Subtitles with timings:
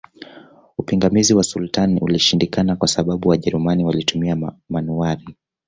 [0.77, 5.35] Upingamizi wa Sultani ulishindikana kwa sababu Wajerumani walituma manuwari